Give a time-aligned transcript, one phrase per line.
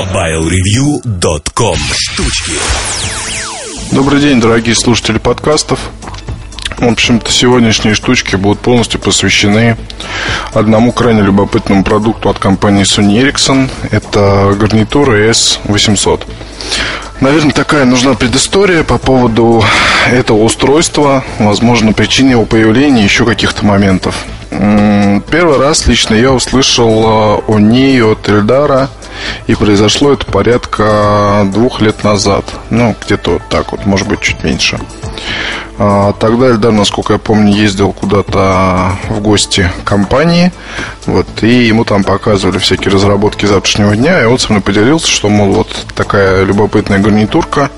[0.00, 2.52] MobileReview.com Штучки
[3.92, 5.78] Добрый день, дорогие слушатели подкастов.
[6.78, 9.76] В общем-то, сегодняшние штучки будут полностью посвящены
[10.54, 13.68] одному крайне любопытному продукту от компании Sony Ericsson.
[13.90, 16.22] Это гарнитура S800.
[17.20, 19.62] Наверное, такая нужна предыстория по поводу
[20.10, 24.16] этого устройства, возможно, причине его появления, еще каких-то моментов.
[24.48, 28.88] Первый раз лично я услышал э, о ней от Эльдара,
[29.46, 32.44] и произошло это порядка двух лет назад.
[32.70, 34.78] Ну, где-то вот так вот, может быть, чуть меньше.
[35.82, 40.52] А, тогда Эльдар, насколько я помню, ездил куда-то в гости компании.
[41.06, 44.20] Вот, и ему там показывали всякие разработки завтрашнего дня.
[44.20, 47.70] И он со мной поделился, что, мол, вот такая любопытная гарнитурка,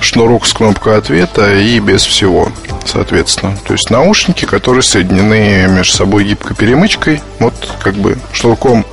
[0.00, 2.48] шнурок с кнопкой ответа и без всего,
[2.84, 3.56] соответственно.
[3.64, 8.84] То есть наушники, которые соединены между собой гибкой перемычкой, вот как бы шнурком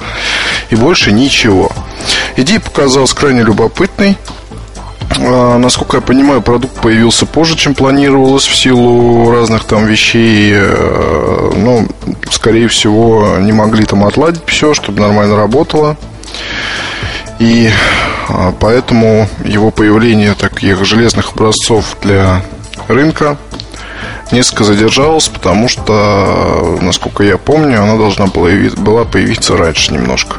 [0.70, 1.72] и больше ничего.
[2.36, 4.18] Идея показалась крайне любопытной.
[5.20, 10.54] А, насколько я понимаю, продукт появился позже, чем планировалось в силу разных там вещей.
[10.56, 11.88] Э, ну,
[12.32, 15.96] скорее всего, не могли там отладить все, чтобы нормально работало.
[17.40, 17.70] И
[18.30, 22.42] а, поэтому его появление таких железных образцов для
[22.88, 23.38] рынка
[24.32, 30.38] несколько задержалось, потому что, насколько я помню, она должна была появиться раньше немножко.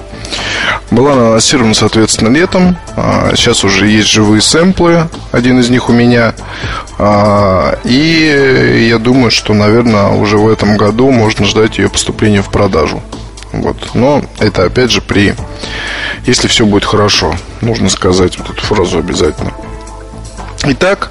[0.94, 2.76] Была анонсирована, соответственно, летом.
[2.94, 5.08] А, сейчас уже есть живые сэмплы.
[5.32, 6.34] Один из них у меня.
[6.98, 12.48] А, и я думаю, что, наверное, уже в этом году можно ждать ее поступления в
[12.48, 13.02] продажу.
[13.52, 13.76] Вот.
[13.94, 15.34] Но это опять же при...
[16.26, 17.34] Если все будет хорошо.
[17.60, 19.50] Нужно сказать вот эту фразу обязательно.
[20.62, 21.10] Итак,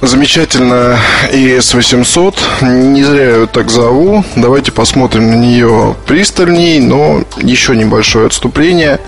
[0.00, 0.96] Замечательно
[1.32, 2.64] ES800.
[2.64, 4.24] Не зря я ее так зову.
[4.36, 9.00] Давайте посмотрим на нее пристальней, но еще небольшое отступление.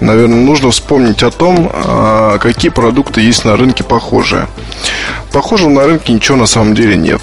[0.00, 4.46] Наверное, нужно вспомнить о том, а, какие продукты есть на рынке похожие.
[5.32, 7.20] Похожего на рынке ничего на самом деле нет.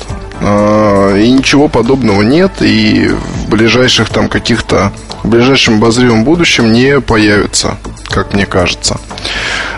[0.47, 4.91] А, и ничего подобного нет, и в ближайших там каких-то
[5.23, 7.77] в ближайшем обозримом будущем не появится,
[8.09, 8.99] как мне кажется.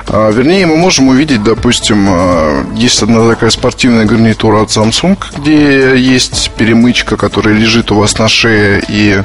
[0.08, 5.98] А, вернее, мы можем увидеть, допустим, а, есть одна такая спортивная гарнитура от Samsung, где
[5.98, 9.24] есть перемычка, которая лежит у вас на шее и,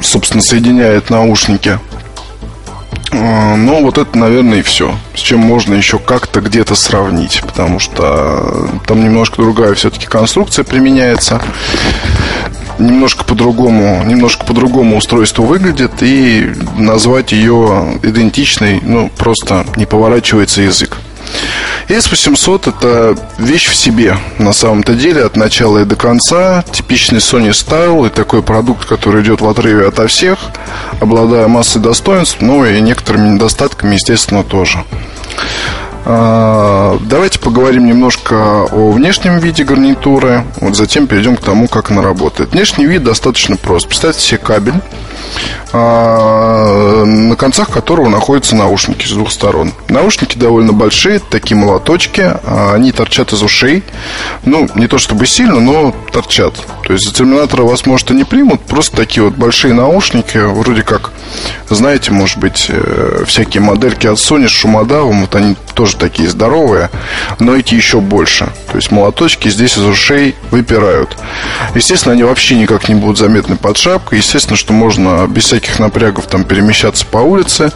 [0.00, 1.78] собственно, соединяет наушники.
[3.12, 4.94] Ну, вот это, наверное, и все.
[5.14, 7.42] С чем можно еще как-то где-то сравнить.
[7.42, 11.40] Потому что там немножко другая все-таки конструкция применяется
[12.78, 20.96] немножко по-другому, немножко по-другому устройство выглядит, и назвать ее идентичной, ну, просто не поворачивается язык.
[21.88, 26.64] S800 это вещь в себе на самом-то деле от начала и до конца.
[26.72, 30.38] Типичный Sony Style и такой продукт, который идет в отрыве ото всех,
[31.02, 34.84] обладая массой достоинств, но и некоторыми недостатками, естественно, тоже.
[36.04, 42.02] А, давайте поговорим немножко о внешнем виде гарнитуры, вот затем перейдем к тому, как она
[42.02, 42.52] работает.
[42.52, 43.86] Внешний вид достаточно прост.
[43.86, 44.74] Представьте себе кабель,
[45.72, 49.72] а, на концах которого находятся наушники с двух сторон.
[49.88, 53.84] Наушники довольно большие, такие молоточки, а, они торчат из ушей.
[54.44, 56.54] Ну, не то чтобы сильно, но торчат.
[56.84, 60.82] То есть за терминатора вас, может, и не примут, просто такие вот большие наушники, вроде
[60.82, 61.12] как,
[61.70, 66.90] знаете, может быть, э, всякие модельки от Sony с шумодавом, вот они тоже такие здоровые,
[67.38, 68.52] но эти еще больше.
[68.70, 71.16] То есть молоточки здесь из ушей выпирают.
[71.74, 74.18] Естественно, они вообще никак не будут заметны под шапкой.
[74.18, 77.72] Естественно, что можно без всяких напрягов там перемещаться по улице,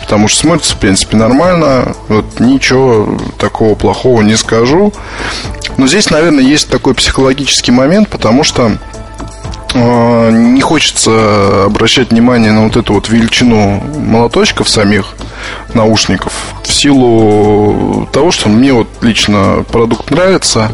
[0.00, 1.94] потому что смотрится, в принципе, нормально.
[2.08, 4.92] Вот ничего такого плохого не скажу.
[5.76, 8.72] Но здесь, наверное, есть такой психологический момент, потому что
[9.74, 15.14] э, не хочется обращать внимание на вот эту вот величину молоточков самих
[15.74, 16.32] наушников
[16.64, 20.72] в силу того, что мне вот лично продукт нравится,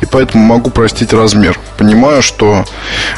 [0.00, 1.58] и поэтому могу простить размер.
[1.78, 2.64] Понимаю, что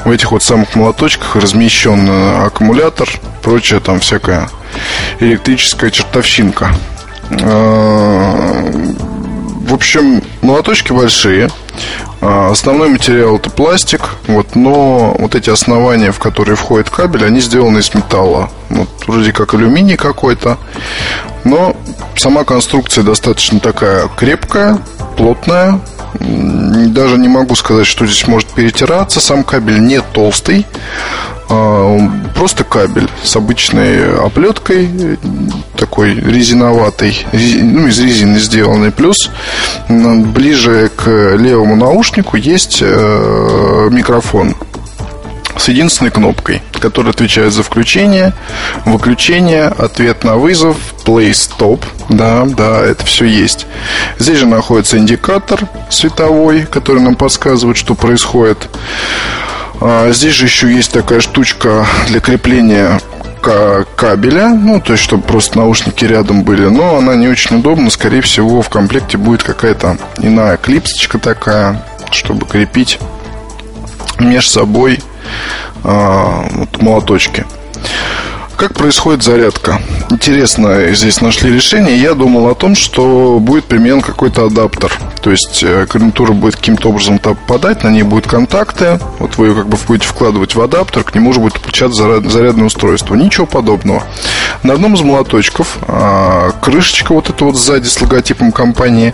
[0.04, 2.08] в этих вот самых молоточках размещен
[2.44, 3.08] аккумулятор,
[3.42, 4.48] прочее там всякая
[5.20, 6.74] электрическая чертовщинка.
[7.30, 8.70] Э,
[9.72, 11.50] в общем, молоточки большие.
[12.20, 17.40] А, основной материал это пластик, вот, но вот эти основания, в которые входит кабель, они
[17.40, 18.50] сделаны из металла.
[18.68, 20.58] Вот, вроде как алюминий какой-то.
[21.44, 21.76] Но
[22.16, 24.78] сама конструкция достаточно такая крепкая,
[25.16, 25.80] плотная.
[26.20, 29.20] Даже не могу сказать, что здесь может перетираться.
[29.20, 30.66] Сам кабель не толстый.
[31.54, 31.98] А,
[32.34, 35.18] просто кабель с обычной оплеткой,
[35.76, 38.90] такой резиноватый, ну, из резины сделанный.
[38.90, 39.30] Плюс
[39.88, 41.06] ближе к
[41.36, 44.54] левому наушнику есть э, микрофон
[45.58, 48.32] с единственной кнопкой, которая отвечает за включение,
[48.86, 51.82] выключение, ответ на вызов, play stop.
[52.08, 53.66] Да, да, это все есть.
[54.18, 58.70] Здесь же находится индикатор световой, который нам подсказывает, что происходит.
[59.84, 63.00] А, здесь же еще есть такая штучка для крепления
[63.96, 68.20] кабеля, ну, то есть, чтобы просто наушники рядом были, но она не очень удобна, скорее
[68.20, 73.00] всего, в комплекте будет какая-то иная клипсочка такая, чтобы крепить
[74.20, 75.00] между собой
[75.82, 77.44] а, вот, молоточки.
[78.62, 79.82] Как происходит зарядка?
[80.10, 82.00] Интересно, здесь нашли решение.
[82.00, 84.96] Я думал о том, что будет применен какой-то адаптер.
[85.20, 89.00] То есть э, гарнитура будет каким-то образом попадать, на ней будут контакты.
[89.18, 92.66] Вот вы ее как бы будете вкладывать в адаптер, к нему уже будет подключаться зарядное
[92.66, 93.16] устройство.
[93.16, 94.04] Ничего подобного.
[94.62, 99.12] На одном из молоточков а, крышечка вот эта вот сзади с логотипом компании,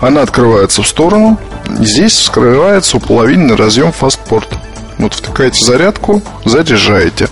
[0.00, 1.38] она открывается в сторону.
[1.78, 4.48] Здесь скрывается уполовиненный разъем фастпорт.
[4.98, 7.28] Вот втыкаете зарядку, заряжаете.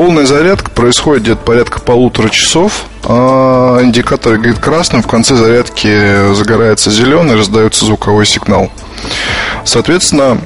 [0.00, 2.86] Полная зарядка происходит где-то порядка полутора часов.
[3.04, 8.72] А индикатор горит красным, в конце зарядки загорается зеленый, раздается звуковой сигнал.
[9.66, 10.38] Соответственно,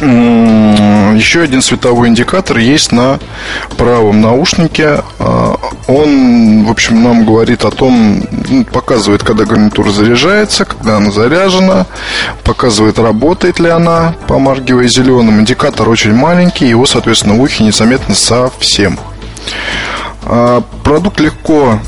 [0.00, 3.18] еще один световой индикатор есть на
[3.76, 5.02] правом наушнике.
[5.18, 5.56] А,
[5.88, 11.86] он, в общем, нам говорит о том, ну, показывает, когда гарнитура заряжается, когда она заряжена,
[12.44, 15.40] показывает, работает ли она, помаргивая зеленым.
[15.40, 18.98] Индикатор очень маленький, его, соответственно, в ухе незаметно совсем.
[20.22, 21.80] А, продукт легко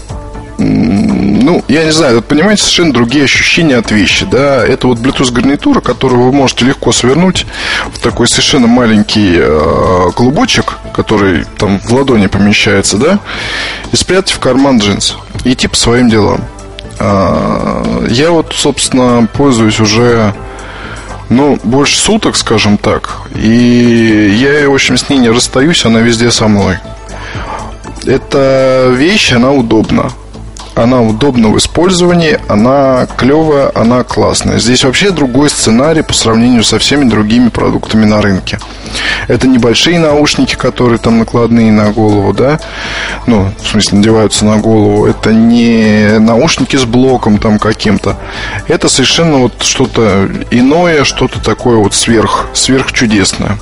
[1.40, 4.64] ну, я не знаю, это, понимаете, совершенно другие ощущения от вещи, да.
[4.64, 7.46] Это вот Bluetooth гарнитура, которую вы можете легко свернуть
[7.92, 13.18] в такой совершенно маленький э, клубочек, который там в ладони помещается, да,
[13.90, 15.16] и спрятать в карман джинс.
[15.44, 16.44] И идти по своим делам.
[16.98, 20.34] Э, я вот, собственно, пользуюсь уже
[21.30, 23.22] ну, больше суток, скажем так.
[23.34, 26.78] И я, в общем, с ней не расстаюсь, она везде со мной.
[28.04, 30.10] Эта вещь, она удобна
[30.82, 34.58] она удобна в использовании, она клевая, она классная.
[34.58, 38.58] Здесь вообще другой сценарий по сравнению со всеми другими продуктами на рынке.
[39.28, 42.58] Это небольшие наушники, которые там накладные на голову, да,
[43.26, 45.06] ну, в смысле, надеваются на голову.
[45.06, 48.16] Это не наушники с блоком там каким-то.
[48.66, 53.58] Это совершенно вот что-то иное, что-то такое вот сверх, сверхчудесное.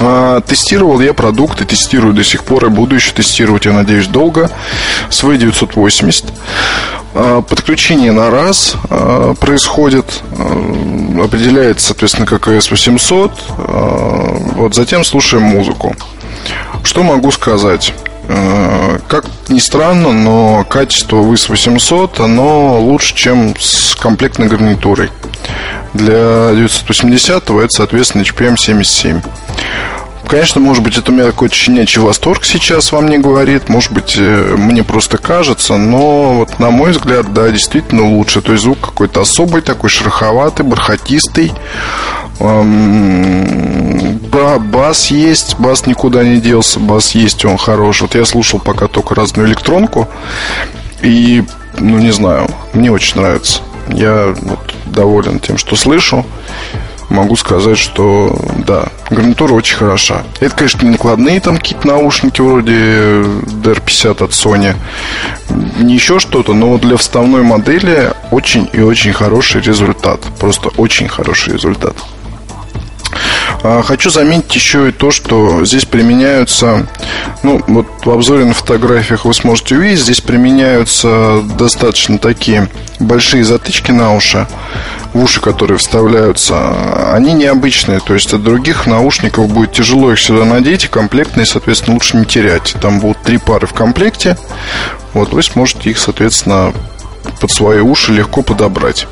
[0.00, 4.50] А, тестировал я продукты, тестирую до сих пор и буду еще тестировать, я надеюсь, долго.
[5.10, 6.26] Свой 980.
[7.14, 14.54] А, подключение на раз а, происходит, определяется, соответственно, как AS800.
[14.54, 15.96] Вот затем слушаем музыку.
[16.84, 17.92] Что могу сказать?
[19.08, 25.10] Как ни странно, но качество VIS 800 оно лучше, чем с комплектной гарнитурой.
[25.94, 29.22] Для 980 это, соответственно, HPM 77.
[30.28, 33.70] Конечно, может быть, это у меня какой-то щенячий восторг сейчас вам не говорит.
[33.70, 35.78] Может быть, э, мне просто кажется.
[35.78, 38.42] Но вот на мой взгляд, да, действительно лучше.
[38.42, 41.54] То есть звук какой-то особый, такой шероховатый, бархатистый.
[42.38, 48.02] Да, бас есть, бас никуда не делся, бас есть, он хорош.
[48.02, 50.08] Вот я слушал пока только разную электронку.
[51.00, 51.42] И,
[51.78, 53.62] ну, не знаю, мне очень нравится.
[53.88, 56.26] Я вот доволен тем, что слышу
[57.08, 60.24] могу сказать, что да, гарнитура очень хороша.
[60.40, 64.74] Это, конечно, не накладные там какие-то наушники вроде DR50 от Sony,
[65.78, 70.20] не еще что-то, но для вставной модели очень и очень хороший результат.
[70.38, 71.96] Просто очень хороший результат.
[73.62, 76.86] А, хочу заметить еще и то, что здесь применяются,
[77.42, 82.68] ну, вот в обзоре на фотографиях вы сможете увидеть, здесь применяются достаточно такие
[83.00, 84.46] большие затычки на уши,
[85.12, 90.44] в уши, которые вставляются, они необычные, то есть от других наушников будет тяжело их сюда
[90.44, 92.76] надеть, и комплектные, соответственно, лучше не терять.
[92.80, 94.36] Там будут три пары в комплекте,
[95.14, 96.72] вот вы сможете их, соответственно,
[97.40, 99.08] под свои уши легко подобрать.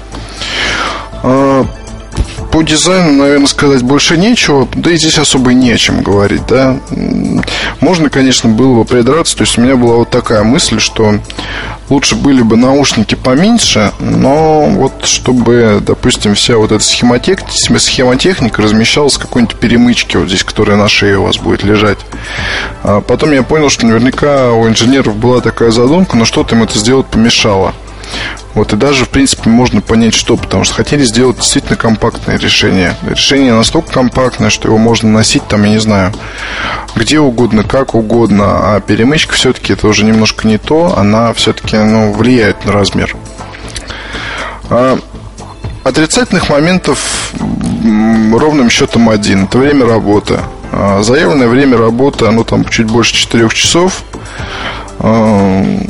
[2.56, 6.80] По дизайну, наверное, сказать больше нечего, да и здесь особо не о чем говорить, да.
[7.80, 11.18] Можно, конечно, было бы придраться, то есть у меня была вот такая мысль, что
[11.90, 17.40] лучше были бы наушники поменьше, но вот чтобы, допустим, вся вот эта схемотек...
[17.50, 21.98] схемотехника размещалась в какой-нибудь перемычке вот здесь, которая на шее у вас будет лежать.
[22.82, 26.78] А потом я понял, что наверняка у инженеров была такая задумка, но что-то им это
[26.78, 27.74] сделать помешало.
[28.56, 32.96] Вот и даже, в принципе, можно понять, что, потому что хотели сделать действительно компактное решение.
[33.06, 36.14] Решение настолько компактное, что его можно носить там, я не знаю,
[36.94, 42.12] где угодно, как угодно, а перемычка все-таки это уже немножко не то, она все-таки ну,
[42.12, 43.14] влияет на размер.
[44.70, 44.98] А
[45.84, 47.34] отрицательных моментов
[48.32, 49.44] ровным счетом один.
[49.44, 50.40] Это время работы.
[50.72, 54.02] А, заявленное время работы, оно там чуть больше 4 часов.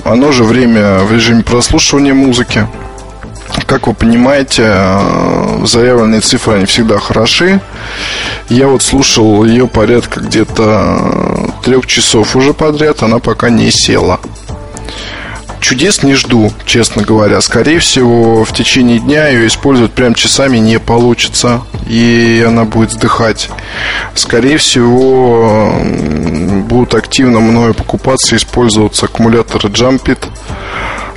[0.05, 2.67] Оно же время в режиме прослушивания музыки.
[3.67, 7.61] Как вы понимаете, а, заявленные цифры, они всегда хороши.
[8.49, 14.21] Я вот слушал ее порядка где-то трех часов уже подряд, она пока не села.
[15.61, 17.41] Чудес не жду, честно говоря.
[17.41, 23.51] Скорее всего, в течение дня ее использовать прям часами не получится, и она будет вздыхать.
[24.15, 25.73] Скорее всего,
[26.77, 30.19] будут активно мною покупаться использоваться аккумуляторы Jumpit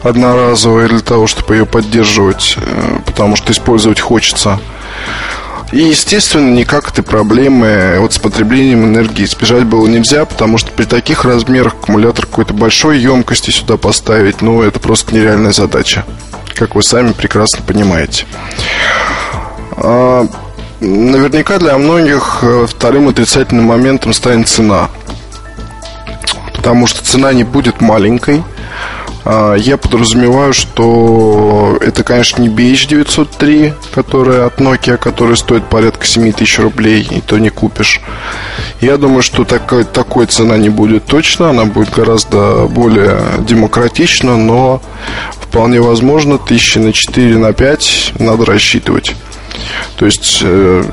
[0.01, 4.57] одноразовые для того, чтобы ее поддерживать, э, потому что использовать хочется.
[5.73, 10.85] И, естественно, никак этой проблемы вот с потреблением энергии избежать было нельзя, потому что при
[10.85, 16.05] таких размерах аккумулятор какой-то большой емкости сюда поставить, ну, это просто нереальная задача,
[16.55, 18.25] как вы сами прекрасно понимаете.
[19.71, 20.25] А,
[20.79, 24.89] наверняка для многих э, вторым отрицательным моментом станет цена.
[26.59, 28.43] Потому что цена не будет маленькой–
[29.31, 36.31] а, я подразумеваю, что это, конечно, не BH903, которая от Nokia, которая стоит порядка 7
[36.31, 38.01] тысяч рублей, и то не купишь.
[38.81, 44.81] Я думаю, что такой, такой цена не будет точно, она будет гораздо более демократична, но
[45.39, 49.15] вполне возможно, тысячи на 4, на 5 надо рассчитывать.
[49.97, 50.83] То есть э,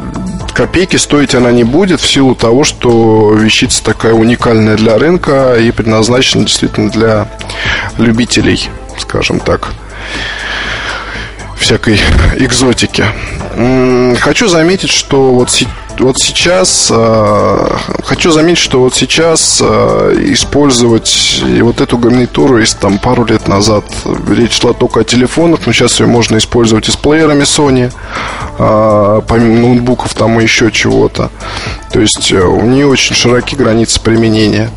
[0.57, 5.71] копейки стоить она не будет в силу того, что вещица такая уникальная для рынка и
[5.71, 7.29] предназначена действительно для
[7.99, 9.69] любителей, скажем так,
[11.57, 11.99] всякой
[12.39, 13.05] экзотики.
[14.21, 15.51] Хочу заметить, что вот
[15.99, 17.69] вот сейчас э,
[18.05, 23.85] хочу заметить, что вот сейчас э, использовать вот эту гарнитуру, если там пару лет назад
[24.29, 27.93] речь шла только о телефонах, но сейчас ее можно использовать и с плеерами Sony,
[28.59, 31.31] э, помимо ноутбуков там и еще чего-то.
[31.93, 34.71] То есть э, у нее очень широкие границы применения.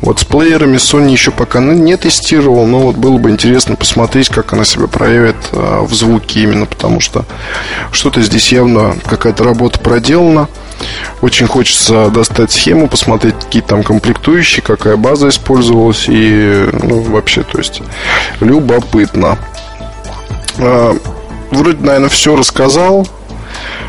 [0.00, 4.52] Вот с плеерами Sony еще пока не тестировал, но вот было бы интересно посмотреть, как
[4.52, 7.24] она себя проявит а, в звуке именно, потому что
[7.92, 10.48] что-то здесь явно какая-то работа проделана.
[11.20, 17.58] Очень хочется достать схему, посмотреть, какие там комплектующие, какая база использовалась и, ну, вообще, то
[17.58, 17.82] есть,
[18.40, 19.36] любопытно.
[20.58, 20.96] А,
[21.50, 23.06] вроде, наверное, все рассказал.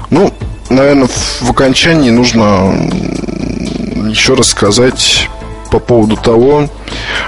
[0.09, 0.33] Ну,
[0.69, 1.07] наверное,
[1.39, 2.73] в окончании нужно
[4.09, 5.29] еще рассказать
[5.71, 6.67] по поводу того,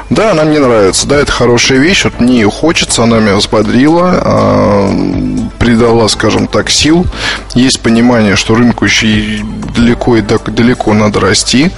[0.10, 4.22] да, она мне нравится, да, это хорошая вещь, вот мне ее хочется, она меня взбодрила,
[4.22, 4.90] э,
[5.58, 7.06] придала, скажем так, сил.
[7.56, 9.44] Есть понимание, что рынку еще
[9.76, 11.72] далеко и далеко надо расти,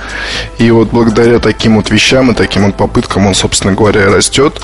[0.58, 4.60] и вот благодаря таким вот вещам и таким вот попыткам он, собственно говоря, и растет.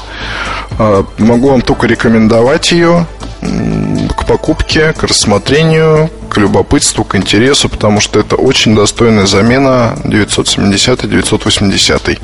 [0.80, 3.06] Э, могу вам только рекомендовать ее
[3.42, 12.22] к покупке, к рассмотрению, к любопытству, к интересу, потому что это очень достойная замена 970-980.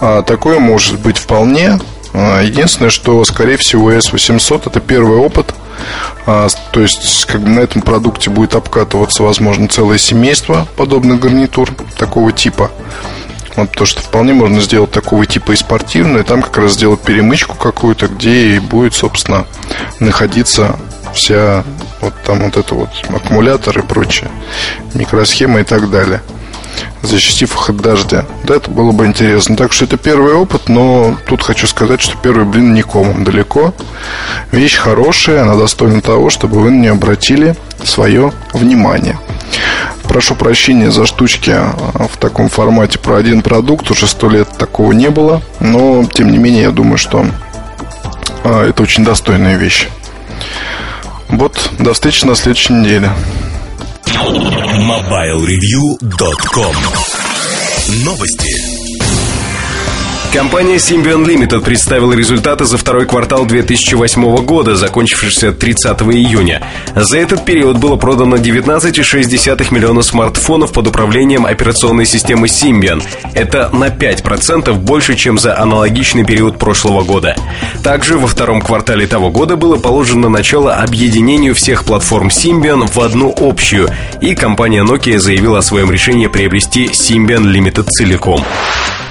[0.00, 1.78] А, такое может быть вполне.
[2.14, 5.54] А, единственное, что, скорее всего, S800 это первый опыт.
[6.24, 11.70] А, то есть, как бы на этом продукте будет обкатываться, возможно, целое семейство подобных гарнитур
[11.98, 12.70] такого типа.
[13.56, 17.00] Вот, то, что вполне можно сделать такого типа и спортивную, и там как раз сделать
[17.00, 19.44] перемычку какую-то, где и будет, собственно,
[20.00, 20.78] находиться
[21.12, 21.64] вся
[22.00, 24.30] вот там вот это вот аккумулятор и прочее,
[24.94, 26.20] микросхема и так далее
[27.02, 28.24] защитив их от дождя.
[28.44, 29.56] Да, это было бы интересно.
[29.56, 33.74] Так что это первый опыт, но тут хочу сказать, что первый блин никому далеко.
[34.52, 39.18] Вещь хорошая, она достойна того, чтобы вы на нее обратили свое внимание.
[40.04, 43.90] Прошу прощения за штучки а, в таком формате про один продукт.
[43.90, 45.42] Уже сто лет такого не было.
[45.60, 47.26] Но, тем не менее, я думаю, что
[48.44, 49.88] а, это очень достойная вещь.
[51.28, 53.12] Вот, до встречи на следующей неделе.
[54.06, 56.74] MobileReview.com
[58.04, 58.77] Новости.
[60.32, 66.62] Компания Symbian Limited представила результаты за второй квартал 2008 года, закончившийся 30 июня.
[66.94, 73.02] За этот период было продано 19,6 миллиона смартфонов под управлением операционной системы Symbian.
[73.32, 77.34] Это на 5% больше, чем за аналогичный период прошлого года.
[77.82, 83.34] Также во втором квартале того года было положено начало объединению всех платформ Symbian в одну
[83.34, 83.88] общую,
[84.20, 88.44] и компания Nokia заявила о своем решении приобрести Symbian Limited целиком.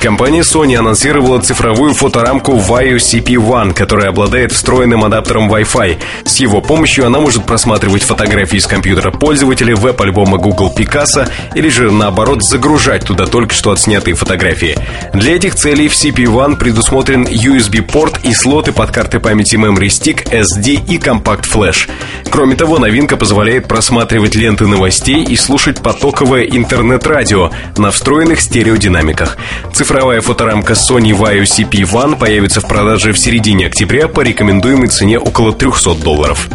[0.02, 5.98] Компания Sony анонсировала цифровую фоторамку Vaio CP1, которая обладает встроенным адаптером Wi-Fi.
[6.24, 11.92] С его помощью она может просматривать фотографии с компьютера пользователя, веб-альбома Google Picasa или же
[11.92, 14.78] наоборот загружать туда только что отснятые фотографии.
[15.14, 20.86] Для этих целей в CP1 предусмотрен USB-порт и слоты под карты памяти Memory Stick, SD
[20.88, 21.90] и Compact Flash.
[22.30, 29.38] Кроме того, новинка позволяет просматривать ленты новостей и слушать потоковое интернет-радио на встроенных стереодинамиках.
[29.88, 35.54] Цифровая фоторамка Sony Vaio CP1 появится в продаже в середине октября по рекомендуемой цене около
[35.54, 36.50] 300 долларов.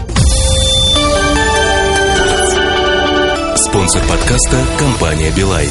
[3.56, 5.70] Спонсор подкаста– компания «Билайн».